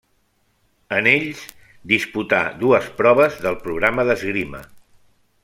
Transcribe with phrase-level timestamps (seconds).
[0.99, 1.43] En ells
[1.91, 4.65] disputà dues proves del programa d'esgrima.